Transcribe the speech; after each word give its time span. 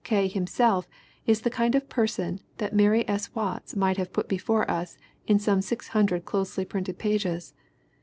K. 0.03 0.27
himself 0.27 0.89
is 1.27 1.41
the 1.41 1.51
kind 1.51 1.75
of 1.75 1.83
a 1.83 1.85
person 1.85 2.39
that 2.57 2.73
Mary 2.73 3.07
S. 3.07 3.35
Watts 3.35 3.75
might 3.75 3.97
have 3.97 4.11
put 4.11 4.27
before 4.27 4.67
us 4.67 4.97
in 5.27 5.37
some 5.37 5.61
600 5.61 6.25
closely 6.25 6.65
printed 6.65 6.97
pages. 6.97 7.53